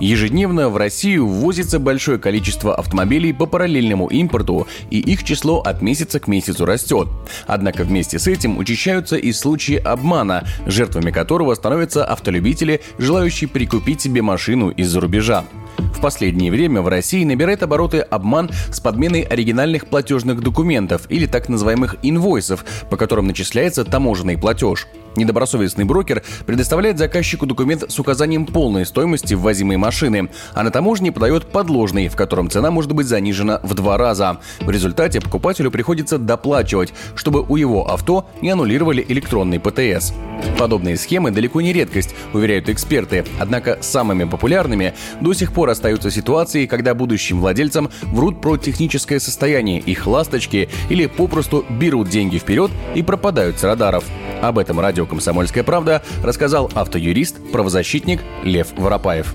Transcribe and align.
Ежедневно 0.00 0.68
в 0.68 0.76
Россию 0.76 1.26
ввозится 1.26 1.80
большое 1.80 2.18
количество 2.18 2.74
автомобилей 2.74 3.32
по 3.32 3.46
параллельному 3.46 4.06
импорту, 4.06 4.68
и 4.90 5.00
их 5.00 5.24
число 5.24 5.60
от 5.60 5.82
месяца 5.82 6.20
к 6.20 6.28
месяцу 6.28 6.64
растет. 6.64 7.08
Однако 7.48 7.82
вместе 7.82 8.20
с 8.20 8.28
этим 8.28 8.58
учащаются 8.58 9.16
и 9.16 9.32
случаи 9.32 9.74
обмана, 9.74 10.44
жертвами 10.66 11.10
которого 11.10 11.54
становятся 11.54 12.04
автолюбители, 12.04 12.80
желающие 12.98 13.48
прикупить 13.48 14.00
себе 14.00 14.22
машину 14.22 14.70
из-за 14.70 15.00
рубежа. 15.00 15.44
В 15.78 16.00
последнее 16.00 16.52
время 16.52 16.80
в 16.80 16.86
России 16.86 17.24
набирает 17.24 17.64
обороты 17.64 17.98
обман 17.98 18.50
с 18.70 18.78
подменой 18.78 19.22
оригинальных 19.22 19.86
платежных 19.86 20.40
документов 20.40 21.06
или 21.08 21.26
так 21.26 21.48
называемых 21.48 21.96
инвойсов, 22.02 22.64
по 22.88 22.96
которым 22.96 23.26
начисляется 23.26 23.84
таможенный 23.84 24.38
платеж. 24.38 24.86
Недобросовестный 25.18 25.84
брокер 25.84 26.22
предоставляет 26.46 26.96
заказчику 26.96 27.44
документ 27.44 27.84
с 27.88 27.98
указанием 27.98 28.46
полной 28.46 28.86
стоимости 28.86 29.34
ввозимой 29.34 29.76
машины, 29.76 30.30
а 30.54 30.62
на 30.62 30.70
таможне 30.70 31.10
подает 31.10 31.46
подложный, 31.46 32.06
в 32.06 32.14
котором 32.14 32.48
цена 32.48 32.70
может 32.70 32.92
быть 32.92 33.08
занижена 33.08 33.58
в 33.64 33.74
два 33.74 33.98
раза. 33.98 34.38
В 34.60 34.70
результате 34.70 35.20
покупателю 35.20 35.72
приходится 35.72 36.18
доплачивать, 36.18 36.94
чтобы 37.16 37.42
у 37.42 37.56
его 37.56 37.90
авто 37.90 38.28
не 38.40 38.50
аннулировали 38.50 39.04
электронный 39.08 39.58
ПТС. 39.58 40.12
Подобные 40.56 40.96
схемы 40.96 41.32
далеко 41.32 41.60
не 41.60 41.72
редкость, 41.72 42.14
уверяют 42.32 42.68
эксперты, 42.68 43.24
однако 43.40 43.78
самыми 43.80 44.22
популярными 44.22 44.94
до 45.20 45.32
сих 45.32 45.52
пор 45.52 45.70
остаются 45.70 46.12
ситуации, 46.12 46.66
когда 46.66 46.94
будущим 46.94 47.40
владельцам 47.40 47.90
врут 48.02 48.40
про 48.40 48.56
техническое 48.56 49.18
состояние 49.18 49.80
их 49.80 50.06
ласточки 50.06 50.68
или 50.88 51.06
попросту 51.06 51.64
берут 51.68 52.08
деньги 52.08 52.38
вперед 52.38 52.70
и 52.94 53.02
пропадают 53.02 53.58
с 53.58 53.64
радаров. 53.64 54.04
Об 54.40 54.58
этом 54.58 54.78
радио 54.78 55.04
«Комсомольская 55.08 55.64
правда» 55.64 56.02
рассказал 56.22 56.70
автоюрист, 56.74 57.52
правозащитник 57.52 58.20
Лев 58.44 58.68
Воропаев. 58.76 59.34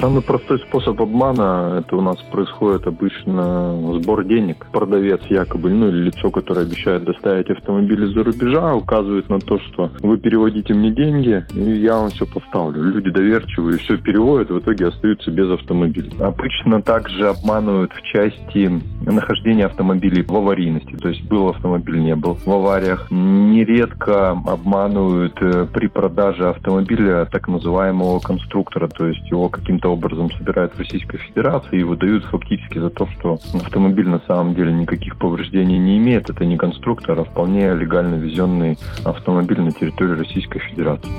Самый 0.00 0.20
простой 0.20 0.58
способ 0.58 1.00
обмана, 1.00 1.78
это 1.78 1.96
у 1.96 2.02
нас 2.02 2.18
происходит 2.30 2.86
обычно 2.86 3.98
сбор 3.98 4.24
денег. 4.24 4.66
Продавец 4.70 5.22
якобы, 5.30 5.70
ну 5.70 5.88
или 5.88 6.04
лицо, 6.04 6.30
которое 6.30 6.66
обещает 6.66 7.04
доставить 7.04 7.48
автомобиль 7.48 8.04
из-за 8.04 8.22
рубежа, 8.22 8.74
указывает 8.74 9.30
на 9.30 9.40
то, 9.40 9.58
что 9.58 9.90
вы 10.00 10.18
переводите 10.18 10.74
мне 10.74 10.90
деньги, 10.90 11.46
и 11.54 11.80
я 11.80 11.96
вам 11.96 12.10
все 12.10 12.26
поставлю. 12.26 12.82
Люди 12.82 13.08
доверчивые, 13.08 13.78
все 13.78 13.96
переводят, 13.96 14.50
в 14.50 14.58
итоге 14.58 14.88
остаются 14.88 15.30
без 15.30 15.50
автомобиля. 15.50 16.10
Обычно 16.20 16.82
также 16.82 17.28
обманывают 17.28 17.92
в 17.92 18.02
части 18.02 18.82
нахождения 19.12 19.66
автомобилей 19.66 20.22
в 20.22 20.34
аварийности. 20.34 20.94
То 20.96 21.08
есть 21.08 21.22
был 21.24 21.48
автомобиль, 21.48 21.98
не 22.00 22.16
был 22.16 22.34
в 22.34 22.48
авариях. 22.48 23.08
Нередко 23.10 24.30
обманывают 24.30 25.36
э, 25.40 25.66
при 25.72 25.86
продаже 25.86 26.48
автомобиля 26.48 27.26
так 27.26 27.48
называемого 27.48 28.20
конструктора, 28.20 28.88
то 28.88 29.06
есть 29.06 29.28
его 29.30 29.48
каким-то 29.48 29.92
образом 29.92 30.30
собирают 30.32 30.74
в 30.74 30.78
Российской 30.78 31.18
Федерации 31.18 31.80
и 31.80 31.84
выдают 31.84 32.24
фактически 32.24 32.78
за 32.78 32.90
то, 32.90 33.06
что 33.18 33.38
автомобиль 33.54 34.08
на 34.08 34.20
самом 34.26 34.54
деле 34.54 34.72
никаких 34.72 35.16
повреждений 35.16 35.78
не 35.78 35.98
имеет. 35.98 36.30
Это 36.30 36.44
не 36.44 36.56
конструктор, 36.56 37.18
а 37.18 37.24
вполне 37.24 37.74
легально 37.74 38.16
везенный 38.16 38.78
автомобиль 39.04 39.60
на 39.60 39.72
территории 39.72 40.18
Российской 40.18 40.58
Федерации. 40.60 41.10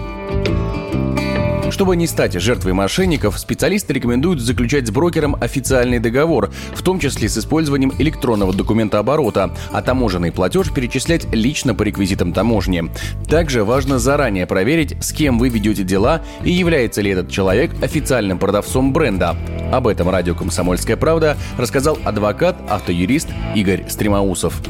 Чтобы 1.70 1.96
не 1.98 2.08
стать 2.08 2.34
жертвой 2.34 2.74
мошенников, 2.74 3.38
специалисты 3.38 3.94
рекомендуют 3.94 4.40
заключать 4.40 4.88
с 4.88 4.92
брокером 4.92 5.36
официальный 5.40 6.00
договор, 6.00 6.50
в 6.74 6.82
том 6.82 7.00
числе 7.00 7.28
с 7.28 7.38
использованием 7.38 7.94
электронного 8.00 8.54
документа 8.54 9.00
оборота, 9.00 9.54
а 9.72 9.82
таможенный 9.82 10.32
платеж 10.32 10.72
перечислять 10.72 11.28
лично 11.34 11.76
по 11.76 11.84
реквизитам 11.84 12.32
таможни. 12.32 12.86
Также 13.30 13.64
важно 13.64 14.00
заранее 14.00 14.48
проверить, 14.48 14.96
с 15.04 15.12
кем 15.12 15.38
вы 15.38 15.50
ведете 15.50 15.84
дела 15.84 16.22
и 16.44 16.52
является 16.52 17.02
ли 17.02 17.12
этот 17.12 17.30
человек 17.30 17.72
официальным 17.82 18.40
продавцом 18.40 18.94
бренда. 18.94 19.36
Об 19.72 19.88
этом 19.88 20.10
радио 20.10 20.36
«Комсомольская 20.36 20.96
правда» 20.96 21.38
рассказал 21.58 21.98
адвокат, 22.06 22.58
автоюрист 22.70 23.28
Игорь 23.56 23.84
Стремоусов 23.90 24.62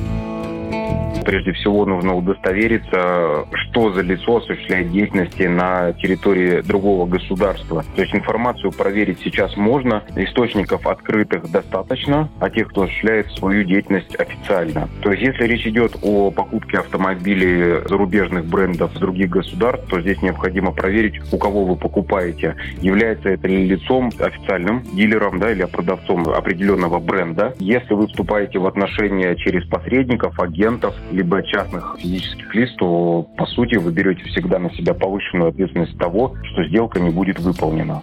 прежде 1.28 1.52
всего 1.52 1.86
нужно 1.86 2.16
удостовериться, 2.16 3.46
что 3.52 3.92
за 3.92 4.02
лицо 4.02 4.38
осуществляет 4.38 4.92
деятельности 4.92 5.44
на 5.44 5.92
территории 5.92 6.62
другого 6.62 7.06
государства. 7.06 7.84
То 7.96 8.02
есть 8.02 8.16
информацию 8.16 8.72
проверить 8.72 9.20
сейчас 9.22 9.58
можно, 9.58 10.04
источников 10.16 10.88
открытых 10.88 11.52
достаточно, 11.52 12.30
а 12.40 12.50
тех, 12.50 12.70
кто 12.70 12.84
осуществляет 12.84 13.30
свою 13.34 13.66
деятельность 13.66 14.16
официально. 14.16 14.88
То 15.02 15.12
есть 15.12 15.22
если 15.22 15.44
речь 15.48 15.68
идет 15.68 15.98
о 16.02 16.32
покупке 16.32 16.78
автомобилей 16.78 17.82
зарубежных 17.90 18.46
брендов 18.46 18.92
с 18.96 19.00
других 19.00 19.30
государств, 19.30 19.86
то 19.90 20.00
здесь 20.00 20.22
необходимо 20.22 20.72
проверить, 20.72 21.22
у 21.34 21.38
кого 21.38 21.66
вы 21.66 21.76
покупаете, 21.76 22.56
является 22.80 23.30
это 23.30 23.50
ли 23.50 23.68
лицом 23.68 24.12
официальным 24.18 24.82
дилером 24.94 25.40
да, 25.40 25.52
или 25.52 25.66
продавцом 25.66 26.30
определенного 26.30 27.00
бренда. 27.00 27.54
Если 27.60 27.94
вы 27.94 28.08
вступаете 28.08 28.60
в 28.60 28.66
отношения 28.66 29.36
через 29.36 29.68
посредников, 29.68 30.40
агентов, 30.78 30.96
либо 31.12 31.44
частных 31.44 31.96
физических 32.00 32.54
лиц, 32.56 32.70
то, 32.78 33.24
по 33.38 33.46
сути, 33.46 33.76
вы 33.76 33.92
берете 33.92 34.24
всегда 34.26 34.60
на 34.60 34.74
себя 34.74 34.94
повышенную 34.94 35.50
ответственность 35.50 35.98
того, 35.98 36.36
что 36.44 36.64
сделка 36.68 37.00
не 37.00 37.10
будет 37.10 37.40
выполнена. 37.40 38.02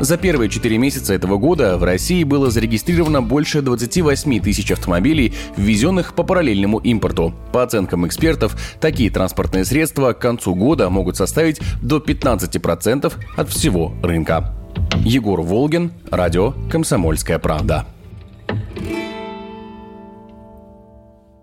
За 0.00 0.16
первые 0.16 0.48
четыре 0.48 0.78
месяца 0.78 1.12
этого 1.12 1.36
года 1.36 1.76
в 1.76 1.84
России 1.84 2.24
было 2.24 2.50
зарегистрировано 2.50 3.20
больше 3.20 3.60
28 3.60 4.40
тысяч 4.40 4.72
автомобилей, 4.72 5.34
ввезенных 5.58 6.14
по 6.14 6.22
параллельному 6.22 6.78
импорту. 6.78 7.34
По 7.52 7.62
оценкам 7.62 8.06
экспертов, 8.06 8.56
такие 8.80 9.10
транспортные 9.10 9.66
средства 9.66 10.14
к 10.14 10.18
концу 10.18 10.54
года 10.54 10.88
могут 10.88 11.16
составить 11.16 11.60
до 11.82 11.98
15% 11.98 13.12
от 13.36 13.48
всего 13.50 13.92
рынка. 14.02 14.54
Егор 15.04 15.42
Волгин, 15.42 15.92
радио 16.10 16.54
«Комсомольская 16.70 17.38
правда». 17.38 17.84